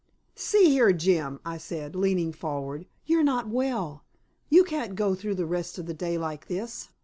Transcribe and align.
"See 0.33 0.71
here, 0.71 0.91
Jim," 0.93 1.39
I 1.45 1.59
said, 1.59 1.95
leaning 1.95 2.33
forward, 2.33 2.87
"you're 3.05 3.21
not 3.21 3.47
well. 3.49 4.03
You 4.49 4.63
can't 4.63 4.95
go 4.95 5.13
through 5.13 5.35
the 5.35 5.45
rest 5.45 5.77
of 5.77 5.85
the 5.85 5.93
day 5.93 6.17
like 6.17 6.47
this. 6.47 6.89